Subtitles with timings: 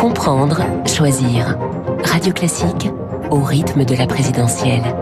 [0.00, 1.58] Comprendre, choisir.
[2.04, 2.88] Radio Classique
[3.30, 4.96] au rythme de la présidentielle.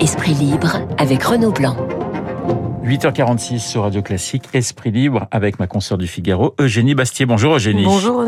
[0.00, 1.76] Esprit libre avec Renaud Blanc.
[2.84, 7.26] 8h46 sur Radio Classique, Esprit Libre avec ma consoeur du Figaro, Eugénie Bastier.
[7.26, 7.84] Bonjour Eugénie.
[7.84, 8.24] Bonjour.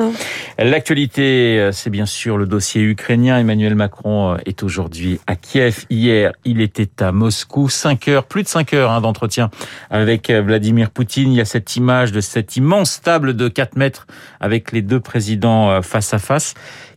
[0.59, 3.37] L'actualité, euh, c'est bien sûr le dossier ukrainien.
[3.37, 5.87] Emmanuel Macron euh, est aujourd'hui à Kiev.
[5.91, 7.69] Hier, il était à Moscou.
[7.69, 9.51] 5 heures, plus de 5 heures hein, d'entretien
[9.91, 11.33] avec euh, Vladimir Poutine.
[11.33, 14.07] Il y a cette image de cette immense table de 4 mètres
[14.39, 16.55] avec les deux présidents face à face.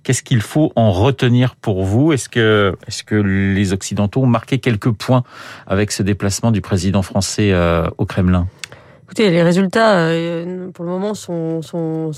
[0.07, 2.13] Qu'est-ce qu'il faut en retenir pour vous?
[2.13, 2.77] Est-ce que,
[3.11, 5.23] les Occidentaux ont marqué quelques points
[5.67, 8.47] avec ce déplacement du président français euh, au Kremlin?
[9.03, 11.59] Écoutez, les résultats, euh, pour le moment, sont,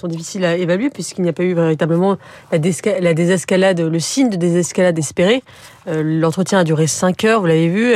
[0.03, 2.19] difficiles à évaluer puisqu'il n'y a pas eu véritablement
[2.51, 5.41] la, désescalade, le signe de désescalade espéré.
[5.89, 7.93] Euh, l'entretien a duré 5 heures, vous l'avez vu.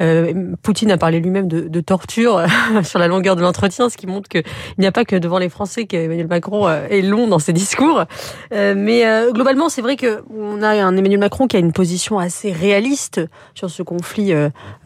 [0.00, 2.44] Euh, Poutine a parlé lui-même de, de, torture
[2.84, 4.44] sur la longueur de l'entretien, ce qui montre qu'il
[4.78, 8.04] n'y a pas que devant les Français qu'Emmanuel Macron est long dans ses discours.
[8.50, 13.20] mais globalement, c'est vrai qu'on a un Emmanuel Macron qui a une position assez réaliste
[13.54, 14.32] sur ce conflit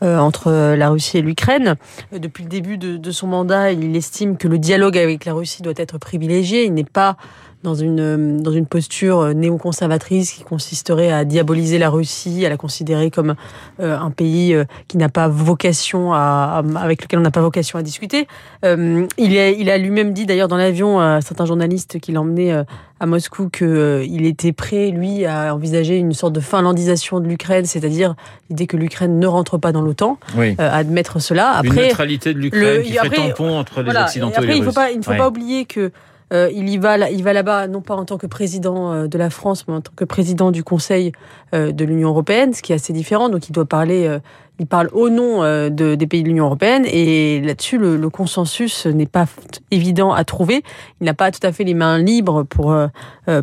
[0.01, 1.77] entre la Russie et l'Ukraine.
[2.13, 5.63] Depuis le début de, de son mandat, il estime que le dialogue avec la Russie
[5.63, 6.65] doit être privilégié.
[6.65, 7.17] Il n'est pas
[7.63, 13.11] dans une, dans une posture néoconservatrice qui consisterait à diaboliser la Russie, à la considérer
[13.11, 13.35] comme
[13.81, 17.79] euh, un pays euh, qui n'a pas vocation à, avec lequel on n'a pas vocation
[17.79, 18.29] à discuter.
[18.65, 22.65] Euh, il, a, il a lui-même dit d'ailleurs dans l'avion à certains journalistes qui l'emmenaient
[23.01, 28.15] à Moscou qu'il était prêt, lui, à envisager une sorte de finlandisation de l'Ukraine, c'est-à-dire
[28.49, 30.55] l'idée que l'Ukraine ne rentre pas dans l'OTAN, oui.
[30.59, 31.51] admettre cela.
[31.51, 34.59] Après, une neutralité de l'Ukraine qui fait tampon entre les Occidentaux et, les Russes.
[34.61, 35.91] Il, faut pas, il ne faut pas oublier que
[36.33, 39.17] euh, il y va, il va là-bas non pas en tant que président euh, de
[39.19, 41.13] la France, mais en tant que président du Conseil
[41.55, 43.29] euh, de l'Union européenne, ce qui est assez différent.
[43.29, 44.19] Donc, il doit parler,
[44.59, 48.87] il parle au nom de, des pays de l'Union européenne, et là-dessus, le, le, consensus
[48.87, 49.27] n'est pas
[49.71, 50.63] évident à trouver.
[51.01, 52.75] Il n'a pas tout à fait les mains libres pour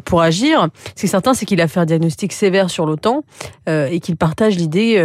[0.05, 0.67] pour agir.
[0.95, 3.23] Ce qui est certain, c'est qu'il a fait un diagnostic sévère sur l'OTAN
[3.67, 4.97] et qu'il partage l'idée.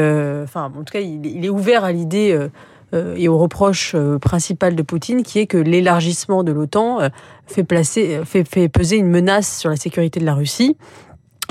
[0.44, 2.48] Enfin, en tout cas, il, il est ouvert à l'idée euh,
[2.92, 7.08] et au reproche euh, principal de Poutine, qui est que l'élargissement de l'OTAN euh,
[7.46, 10.76] fait, fait, peser une menace sur la sécurité de la Russie.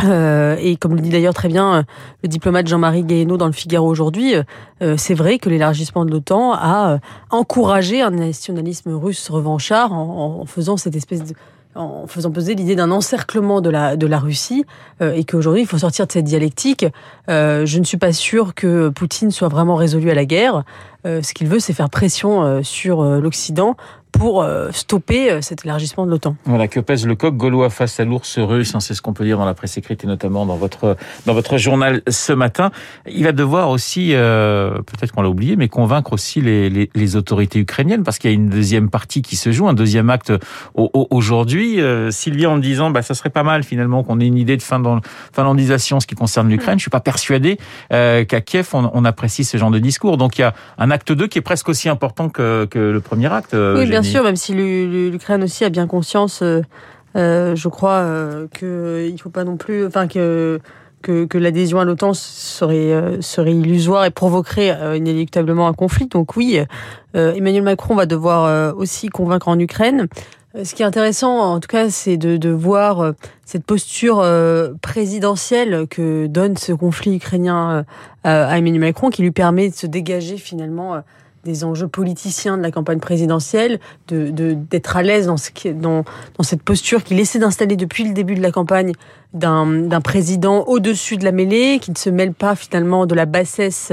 [0.03, 1.84] Euh, et comme le dit d'ailleurs très bien
[2.22, 4.36] le diplomate Jean-Marie Guéhenno dans le Figaro aujourd'hui,
[4.84, 7.00] euh, c'est vrai que l'élargissement de l'OTAN a
[7.31, 11.34] encouragé un nationalisme russe revanchard en, en faisant cette espèce de
[11.78, 14.66] en faisant peser l'idée d'un encerclement de la, de la Russie
[15.02, 16.86] euh, et qu'aujourd'hui il faut sortir de cette dialectique.
[17.30, 20.64] Euh, je ne suis pas sûr que Poutine soit vraiment résolu à la guerre.
[21.06, 23.76] Euh, ce qu'il veut, c'est faire pression sur l'Occident
[24.12, 26.35] pour euh, stopper euh, cet élargissement de l'OTAN.
[26.45, 29.25] Voilà, que pèse le coq gaulois face à l'ours russe, hein, c'est ce qu'on peut
[29.25, 32.72] dire dans la presse écrite et notamment dans votre, dans votre journal ce matin.
[33.09, 37.16] Il va devoir aussi, euh, peut-être qu'on l'a oublié, mais convaincre aussi les, les, les
[37.16, 40.31] autorités ukrainiennes parce qu'il y a une deuxième partie qui se joue, un deuxième acte
[40.74, 41.79] aujourd'hui.
[42.12, 44.63] Sylvie en disant, bah, ça serait pas mal finalement qu'on ait une idée de
[45.34, 46.78] finlandisation en ce qui concerne l'Ukraine.
[46.78, 47.57] Je suis pas persuadé
[47.89, 50.18] qu'à Kiev on, on, apprécie ce genre de discours.
[50.18, 53.01] Donc il y a un acte 2 qui est presque aussi important que, que le
[53.01, 53.53] premier acte.
[53.53, 56.62] Oui, bien sûr, même si l'Ukraine aussi a bien conscience, euh,
[57.16, 60.59] euh, je crois, euh, qu'il ne faut pas non plus, enfin que
[61.03, 66.07] que, que l'adhésion à l'OTAN serait serait illusoire et provoquerait inéluctablement un conflit.
[66.07, 66.59] Donc oui,
[67.13, 70.07] Emmanuel Macron va devoir aussi convaincre en Ukraine.
[70.63, 73.13] Ce qui est intéressant, en tout cas, c'est de, de, voir
[73.46, 74.25] cette posture
[74.81, 77.86] présidentielle que donne ce conflit ukrainien
[78.24, 81.03] à Emmanuel Macron, qui lui permet de se dégager finalement
[81.47, 86.03] des enjeux politiciens de la campagne présidentielle, de d'être à l'aise dans, ce dans,
[86.38, 88.91] dans cette posture qu'il essaie d'installer depuis le début de la campagne
[89.34, 93.91] d'un président au-dessus de la mêlée, qui ne se mêle pas finalement de la bassesse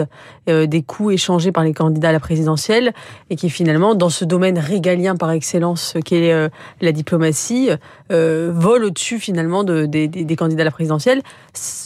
[0.49, 2.93] euh, des coups échangés par les candidats à la présidentielle,
[3.31, 6.49] et qui finalement, dans ce domaine régalien par excellence qu'est euh,
[6.81, 7.71] la diplomatie,
[8.13, 11.21] euh, vole au-dessus finalement de, des, candidats à la présidentielle.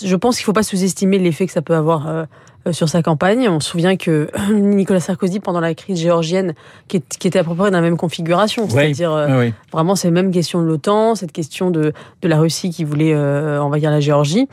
[0.04, 2.26] Je pense qu'il ne faut pas sous-estimer l'effet que ça peut avoir
[2.72, 3.48] sur sa campagne.
[3.48, 6.54] On se souvient que Nicolas Sarkozy, pendant la crise géorgienne,
[6.88, 9.52] qui, était à peu près dans la même configuration, c'est-à-dire oui.
[9.72, 13.60] vraiment ces mêmes questions de l'OTAN, cette question de, de la Russie qui voulait euh,
[13.60, 14.48] envahir la Géorgie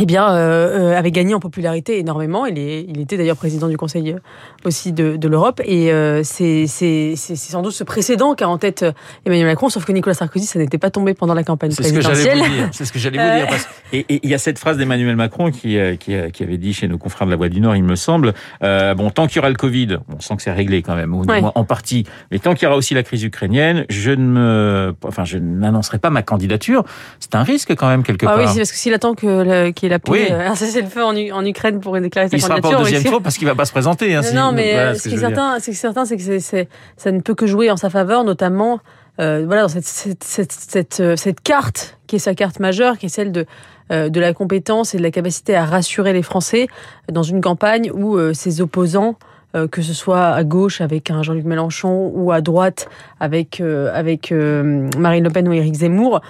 [0.00, 2.46] eh bien, euh, avait gagné en popularité énormément.
[2.46, 4.16] Il, est, il était d'ailleurs président du Conseil
[4.64, 5.60] aussi de, de l'Europe.
[5.64, 8.84] Et euh, c'est sans doute ce précédent qu'a en tête
[9.26, 12.42] Emmanuel Macron, sauf que Nicolas Sarkozy, ça n'était pas tombé pendant la campagne présidentielle.
[12.72, 13.48] C'est ce que j'allais vous dire.
[13.48, 13.68] Parce...
[13.92, 16.98] Et il y a cette phrase d'Emmanuel Macron qui, qui, qui, avait dit chez nos
[16.98, 19.50] confrères de la Voix du Nord, il me semble, euh, bon, tant qu'il y aura
[19.50, 21.40] le Covid, on sent que c'est réglé quand même, au ouais.
[21.40, 24.94] moins en partie, mais tant qu'il y aura aussi la crise ukrainienne, je ne me,
[25.04, 26.84] enfin, je n'annoncerai pas ma candidature.
[27.20, 28.38] C'est un risque quand même quelque ah part.
[28.38, 30.26] Oui, c'est parce que s'il attend que le, ait la paix, oui.
[30.30, 32.56] euh, cessez le feu en, en, Ukraine pour déclarer sa il candidature.
[32.56, 34.14] Il sera pas au deuxième tour parce qu'il va pas se présenter.
[34.14, 37.12] Hein, non, si, non, mais voilà ce, qui est certain, c'est certain, c'est que ça
[37.12, 38.80] ne peut que jouer en sa faveur, notamment
[39.18, 43.10] voilà, dans cette, cette, cette, cette, cette carte qui est sa carte majeure, qui est
[43.10, 43.46] celle de
[43.90, 46.66] de la compétence et de la capacité à rassurer les Français
[47.10, 49.16] dans une campagne où ses opposants
[49.54, 52.88] euh, que ce soit à gauche avec un Jean-Luc Mélenchon ou à droite
[53.20, 56.22] avec euh, avec euh, Marine Le Pen ou Éric Zemmour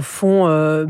[0.00, 0.44] font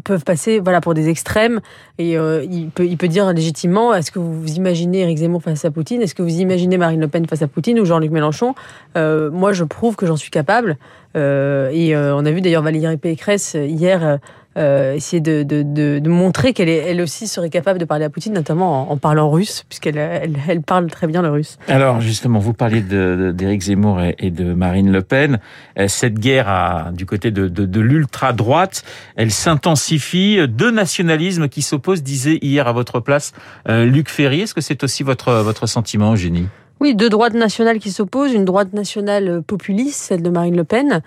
[0.04, 1.60] peuvent passer voilà pour des extrêmes.
[1.98, 5.70] Et il peut il peut dire légitimement est-ce que vous imaginez Éric Zemmour face à
[5.70, 6.02] Poutine?
[6.02, 8.54] Est-ce que vous imaginez Marine Le Pen face à Poutine ou Jean-Luc Mélenchon?
[8.94, 10.76] Moi je prouve que j'en suis capable.
[11.14, 14.18] Et on a vu d'ailleurs Valérie Pécresse hier
[14.56, 18.10] euh, essayer de, de, de, de montrer qu'elle elle aussi serait capable de parler à
[18.10, 21.58] Poutine, notamment en, parlant russe, puisqu'elle elle, elle, parle très bien le russe.
[21.66, 25.40] Alors justement, vous parliez d'Éric Zemmour et, de Marine Le Pen.
[25.78, 28.84] Euh, cette guerre à, du côté de, de l'ultra-droite,
[29.16, 30.38] elle s'intensifie.
[30.46, 33.32] Deux nationalismes qui s'opposent, disait hier à votre place
[33.68, 34.42] euh, Luc Ferry.
[34.42, 36.46] Est-ce que c'est aussi votre, votre sentiment, Eugénie?
[36.80, 41.00] Oui, deux droites nationales qui s'opposent, une droite nationale populiste, celle de Marine Le Pen,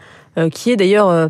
[0.52, 1.30] qui est d'ailleurs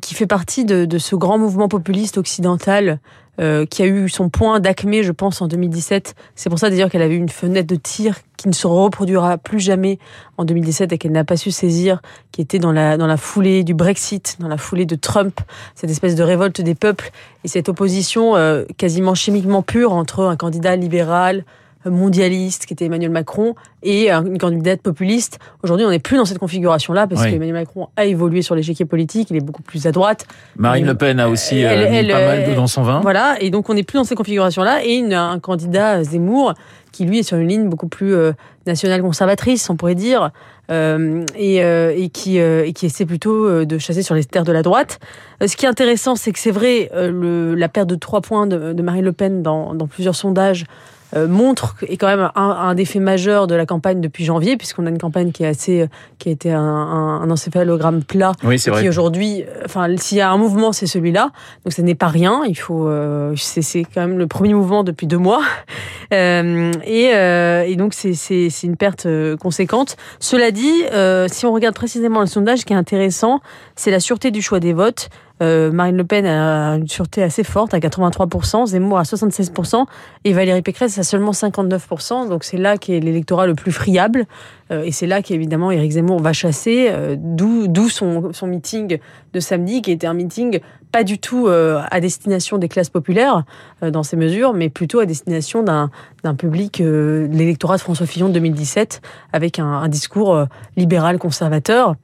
[0.00, 3.00] qui, fait partie de, ce grand mouvement populiste occidental
[3.40, 6.14] euh, qui a eu son point d'acmé, je pense, en 2017.
[6.34, 9.38] C'est pour ça d'ailleurs qu'elle avait eu une fenêtre de tir qui ne se reproduira
[9.38, 9.98] plus jamais
[10.36, 12.00] en 2017 et qu'elle n'a pas su saisir,
[12.30, 15.40] qui était dans la, dans la foulée du Brexit, dans la foulée de Trump,
[15.74, 17.10] cette espèce de révolte des peuples
[17.44, 21.44] et cette opposition euh, quasiment chimiquement pure entre un candidat libéral,
[21.84, 25.38] mondialiste qui était Emmanuel Macron et une candidate populiste.
[25.62, 29.30] Aujourd'hui, on n'est plus dans cette configuration-là parce qu'Emmanuel Macron a évolué sur l'échiquier politique,
[29.30, 30.26] il est beaucoup plus à droite.
[30.56, 33.00] Marine Le Pen a aussi euh, mis pas mal d'eau dans son vin.
[33.00, 36.54] Voilà, et donc on n'est plus dans cette configuration-là et une, un candidat Zemmour
[36.92, 38.32] qui lui est sur une ligne beaucoup plus euh,
[38.66, 40.30] nationale conservatrice, on pourrait dire,
[40.70, 44.44] euh, et, euh, et, qui, euh, et qui essaie plutôt de chasser sur les terres
[44.44, 45.00] de la droite.
[45.44, 48.72] ce qui est intéressant, c'est que c'est vrai, le, la perte de trois points de,
[48.72, 50.66] de Marine Le Pen dans, dans plusieurs sondages euh,
[51.14, 54.86] montre est quand même un, un, des faits majeurs de la campagne depuis janvier, puisqu'on
[54.86, 55.86] a une campagne qui est assez,
[56.18, 60.36] qui a été un, un, encéphalogramme plat, oui, qui aujourd'hui, enfin, s'il y a un
[60.36, 61.30] mouvement, c'est celui-là.
[61.64, 62.42] Donc, ce n'est pas rien.
[62.46, 65.42] Il faut, euh, c'est quand même le premier mouvement depuis deux mois,
[66.14, 69.06] euh, et, euh, et, donc c'est c'est une perte
[69.40, 69.96] conséquente.
[70.18, 70.84] Cela dit,
[71.28, 73.40] si on regarde précisément le sondage, ce qui est intéressant,
[73.76, 75.08] c'est la sûreté du choix des votes.
[75.42, 79.84] Euh, Marine Le Pen a une sûreté assez forte à 83%, Zemmour à 76%
[80.24, 82.28] et Valérie Pécresse à seulement 59%.
[82.28, 84.26] Donc c'est là qu'est l'électorat le plus friable
[84.70, 88.98] euh, et c'est là qu'évidemment Éric Zemmour va chasser, euh, d'où son, son meeting
[89.32, 90.60] de samedi qui était un meeting
[90.92, 93.44] pas du tout à destination des classes populaires
[93.80, 99.00] dans ces mesures, mais plutôt à destination d'un public, l'électorat de François Fillon de 2017,
[99.32, 100.46] avec un, un discours
[100.76, 101.96] libéral conservateur.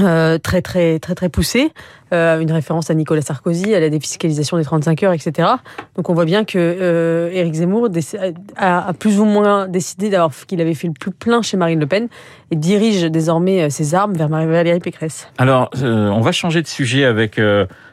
[0.00, 1.72] Euh, très très très très poussé,
[2.12, 5.48] euh, une référence à Nicolas Sarkozy, à la défiscalisation des 35 heures, etc.
[5.96, 7.88] Donc on voit bien que euh, Éric Zemmour
[8.58, 11.80] a, a, plus ou moins décidé d'avoir qu'il avait fait le plus plein chez Marine
[11.80, 12.08] Le Pen
[12.50, 15.28] et dirige désormais euh, ses armes vers Valérie Pécresse.
[15.38, 17.38] Alors euh, on va changer de sujet avec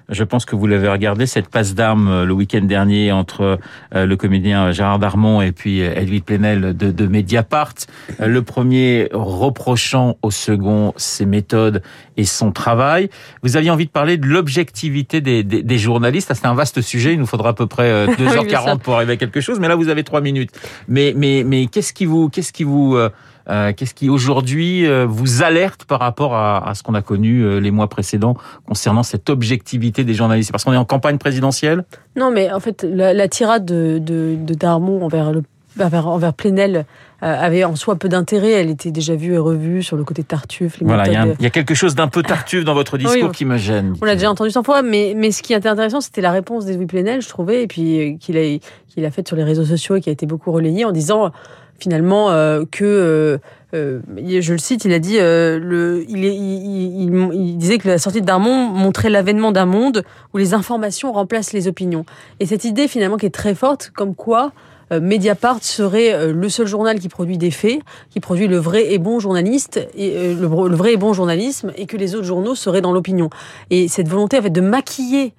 [0.09, 3.59] je pense que vous l'avez regardé, cette passe d'armes euh, le week-end dernier entre
[3.95, 7.73] euh, le comédien Gérard Darmon et puis euh, Edwige Plenel de, de Mediapart.
[8.19, 11.81] Le premier reprochant au second ses méthodes
[12.17, 13.09] et son travail.
[13.41, 16.31] Vous aviez envie de parler de l'objectivité des, des, des, journalistes.
[16.33, 17.13] C'est un vaste sujet.
[17.13, 19.59] Il nous faudra à peu près 2h40 pour arriver à quelque chose.
[19.59, 20.51] Mais là, vous avez trois minutes.
[20.87, 23.09] Mais, mais, mais qu'est-ce qui vous, qu'est-ce qui vous, euh,
[23.47, 27.59] qu'est-ce qui aujourd'hui euh, vous alerte par rapport à, à ce qu'on a connu euh,
[27.59, 28.35] les mois précédents
[28.65, 30.51] concernant cette objectivité des journalistes?
[30.51, 31.83] Parce qu'on est en campagne présidentielle
[32.15, 35.43] Non, mais en fait, la, la tirade de, de, de, Darmon envers, le,
[35.79, 36.85] envers, envers Plenel
[37.21, 38.51] avait en soi peu d'intérêt.
[38.51, 40.77] Elle était déjà vue et revue sur le côté Tartuffe.
[40.81, 43.55] voilà, il y, y, a quelque chose d'un peu Tartuffe dans votre discours qui me
[43.55, 43.95] gêne.
[44.01, 46.65] On l'a déjà entendu 100 fois, mais, mais ce qui était intéressant, c'était la réponse
[46.65, 49.95] d'Edwin Plenel, je trouvais, et puis qu'il a, qu'il a faite sur les réseaux sociaux
[49.95, 51.31] et qui a été beaucoup relayée en disant
[51.79, 53.37] finalement euh, que euh,
[53.73, 53.99] euh,
[54.39, 58.25] je le cite, il a dit, le, il, il, il, disait que la sortie de
[58.25, 60.03] Darmon montrait l'avènement d'un monde
[60.33, 62.05] où les informations remplacent les opinions.
[62.39, 64.51] Et cette idée finalement qui est très forte, comme quoi
[64.91, 67.79] Mediapart serait le seul journal qui produit des faits,
[68.11, 71.97] qui produit le vrai et bon journaliste, et, le, vrai et bon journalisme, et que
[71.97, 73.31] les autres journaux seraient dans l'opinion.
[73.71, 75.33] Et cette volonté en fait de maquiller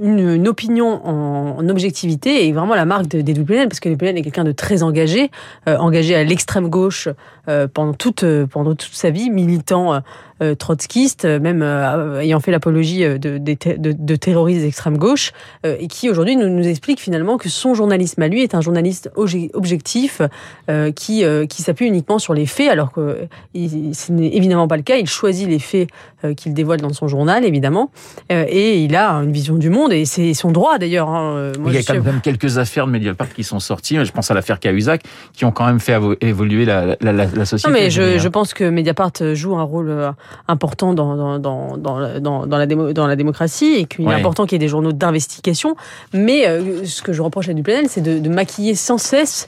[0.00, 4.44] une, opinion en, objectivité est vraiment la marque d'Edouard Plenel, parce que Plenel est quelqu'un
[4.44, 5.30] de très engagé,
[5.68, 7.08] euh, engagé à l'extrême gauche
[7.48, 10.02] euh, pendant toute pendant toute sa vie, militant
[10.42, 15.32] euh, trotskiste, même ayant fait l'apologie de, de, de, terroristes d'extrême gauche,
[15.64, 19.10] et qui aujourd'hui nous, nous explique finalement que son journalisme à lui est un journaliste
[19.54, 20.20] objectif
[20.96, 24.96] qui qui s'appuie uniquement sur les faits, alors que ce n'est évidemment pas le cas.
[24.96, 25.88] Il choisit les faits
[26.36, 27.90] qu'il dévoile dans son journal, évidemment,
[28.30, 31.08] et il a une vision du monde et c'est son droit d'ailleurs.
[31.08, 31.36] Hein.
[31.36, 34.04] Euh, il y a quand même quelques affaires de Mediapart qui sont sorties.
[34.04, 37.72] Je pense à l'affaire Cahuzac qui ont quand même fait évoluer la, la, la, société.
[37.72, 40.14] Non, mais je, je, pense que Mediapart joue un rôle
[40.48, 44.44] important dans, dans, dans, dans, dans, la, démo, dans la démocratie et qu'il est important
[44.44, 45.76] qu'il y ait des journaux d'investigation.
[46.12, 46.44] Mais
[46.84, 49.46] ce que je reproche à Duplanel, c'est de, de, maquiller sans cesse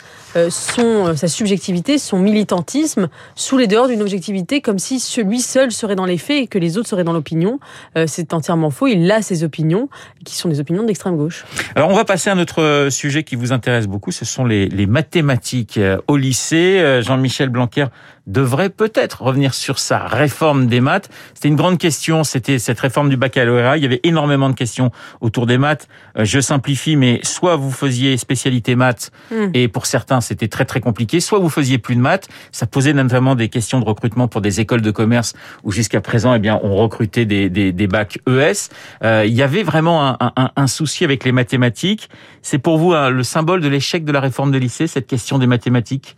[0.51, 5.97] son, sa subjectivité, son militantisme sous les dehors d'une objectivité comme si celui seul serait
[5.97, 7.61] dans les faits et que les autres seraient dans l'opinion.
[8.07, 8.87] c'est entièrement faux.
[8.87, 9.89] Il a ses opinions
[10.25, 11.45] qui sont des opinions d'extrême gauche.
[11.75, 14.69] Alors on va passer à un autre sujet qui vous intéresse beaucoup, ce sont les,
[14.69, 17.01] les mathématiques au lycée.
[17.03, 17.87] Jean-Michel Blanquer
[18.27, 21.11] devrait peut-être revenir sur sa réforme des maths.
[21.35, 23.77] C'était une grande question, c'était cette réforme du baccalauréat.
[23.77, 24.91] Il y avait énormément de questions
[25.21, 25.89] autour des maths.
[26.19, 29.51] Euh, je simplifie, mais soit vous faisiez spécialité maths, hmm.
[29.55, 32.29] et pour certains c'était très très compliqué, soit vous faisiez plus de maths.
[32.53, 36.35] Ça posait notamment des questions de recrutement pour des écoles de commerce où jusqu'à présent,
[36.35, 38.71] eh bien, on recrutait des, des, des bacs ES.
[39.03, 42.09] Euh, il y avait vraiment un, un, un, souci avec les mathématiques.
[42.43, 45.39] C'est pour vous hein, le symbole de l'échec de la réforme de lycée, cette question
[45.39, 46.17] des mathématiques?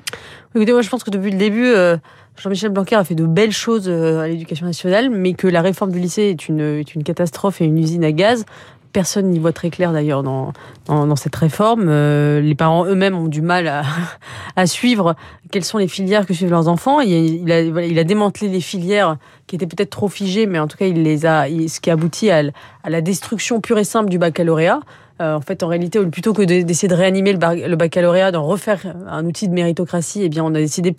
[0.57, 1.99] Écoutez, moi je pense que depuis le début, euh,
[2.39, 5.93] Jean-Michel Blanquer a fait de belles choses euh, à l'éducation nationale, mais que la réforme
[5.93, 8.47] du lycée est une, est une catastrophe et une usine à gaz.
[8.95, 10.55] Personne n'y voit très clair d'ailleurs dans,
[10.87, 11.89] dans, dans, cette réforme.
[11.91, 13.83] Euh, les parents eux-mêmes ont du mal à,
[14.57, 15.15] à, suivre
[15.51, 17.03] quelles sont les filières que suivent leurs enfants.
[17.03, 20.69] Il, il, a, il a, démantelé les filières qui étaient peut-être trop figées, mais en
[20.69, 22.45] tout cas, il les a, ce qui aboutit à,
[22.83, 24.81] à la destruction pure et simple du baccalauréat.
[25.23, 29.25] Euh, en fait, en réalité, plutôt que d'essayer de réanimer le, baccalauréat, d'en refaire un
[29.25, 30.93] outil de méritocratie, eh bien, on a décidé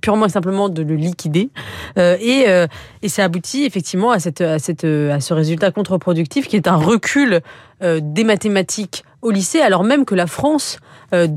[0.00, 1.50] purement et simplement de le liquider.
[1.98, 2.68] Euh, et, euh,
[3.02, 6.76] et ça aboutit effectivement à, cette, à, cette, à ce résultat contre-productif qui est un
[6.76, 7.40] recul
[7.80, 10.78] des mathématiques au lycée, alors même que la France,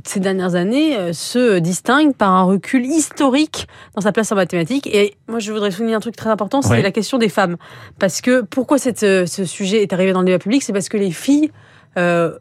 [0.05, 4.87] ces dernières années, se distingue par un recul historique dans sa place en mathématiques.
[4.87, 7.57] Et moi, je voudrais souligner un truc très important, c'est la question des femmes.
[7.99, 10.95] Parce que pourquoi cette, ce sujet est arrivé dans le débat public C'est parce que
[10.95, 11.51] les filles
[11.97, 12.37] euh,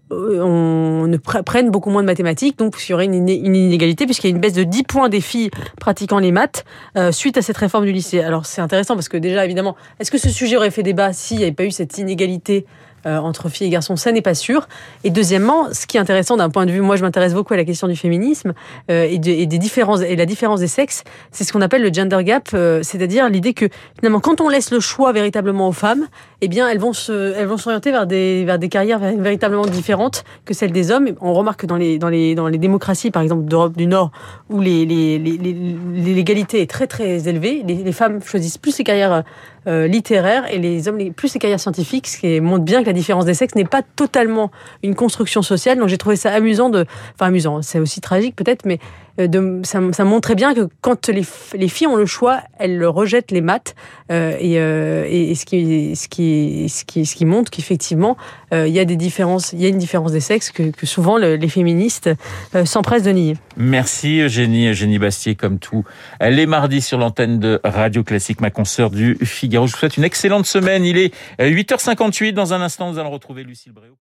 [1.06, 4.34] ne prennent beaucoup moins de mathématiques, donc il y aurait une, inégalité puisqu'il y a
[4.34, 6.64] une baisse de 10 points des filles pratiquant les maths
[6.96, 8.20] euh, suite à cette réforme du lycée.
[8.20, 11.38] Alors c'est intéressant parce que déjà évidemment, est-ce que ce sujet aurait fait débat s'il
[11.38, 12.66] n'y avait pas eu cette inégalité
[13.06, 14.66] euh, entre filles et garçons, ça n'est pas sûr.
[15.04, 17.56] Et deuxièmement, ce qui est intéressant d'un point de vue, moi je m'intéresse beaucoup à
[17.56, 18.52] la question du féminisme
[18.90, 22.18] euh, et, des différences et la différence des sexes, c'est ce qu'on appelle le gender
[22.24, 22.48] gap,
[22.82, 26.08] c'est-à-dire l'idée que finalement quand on laisse le choix véritablement aux femmes,
[26.40, 30.52] eh bien elles vont elles vont s'orienter vers des vers des carrières véritablement différentes que
[30.52, 30.95] celles des hommes.
[31.20, 34.10] On remarque que dans les dans les dans les démocraties par exemple d'Europe du Nord
[34.50, 39.24] où les l'égalité est très très élevée, les, les femmes choisissent plus les carrières
[39.66, 42.92] euh, littéraires et les hommes plus les carrières scientifiques, ce qui montre bien que la
[42.92, 44.50] différence des sexes n'est pas totalement
[44.82, 45.78] une construction sociale.
[45.78, 48.78] Donc j'ai trouvé ça amusant de, enfin amusant, c'est aussi tragique peut-être, mais
[49.18, 53.30] de, ça, ça montrait bien que quand les, les filles ont le choix, elles rejettent
[53.30, 53.74] les maths
[54.10, 58.16] euh, et, euh, et, ce qui ce qui ce qui ce qui montre qu'effectivement
[58.52, 60.86] euh, il y a des différences, il y a une différence des sexes que, que
[60.86, 62.10] souvent le, les féministes
[62.54, 63.36] euh, s'empressent de nier.
[63.56, 65.84] Merci Eugénie, Eugénie Bastier comme tout.
[66.20, 69.66] Elle est mardi sur l'antenne de Radio Classique, ma consoeur du Figaro.
[69.66, 70.84] Je vous souhaite une excellente semaine.
[70.84, 72.32] Il est 8h58.
[72.32, 73.96] Dans un instant, nous allons retrouver Lucille Bréau.